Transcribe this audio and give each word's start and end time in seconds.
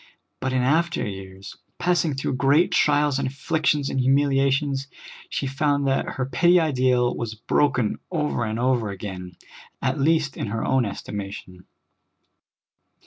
But 0.39 0.51
in 0.51 0.63
after 0.63 1.07
years, 1.07 1.55
passing 1.77 2.15
through 2.15 2.33
great 2.33 2.71
trials 2.71 3.19
and 3.19 3.27
afflictions 3.27 3.87
and 3.87 3.99
humiliations, 3.99 4.87
she 5.29 5.45
found 5.45 5.85
that 5.85 6.09
her 6.15 6.25
petty 6.25 6.59
ideal 6.59 7.15
was 7.15 7.35
broken 7.35 7.99
over 8.09 8.43
and 8.43 8.57
over 8.57 8.89
again, 8.89 9.33
at 9.79 9.99
least 10.01 10.37
in 10.37 10.47
her 10.47 10.65
own 10.65 10.85
estimation. 10.85 11.65